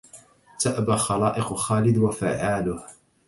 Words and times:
تأبى 0.59 0.91
خلائق 0.97 1.53
خالد 1.53 1.97
وفعاله 1.97 2.83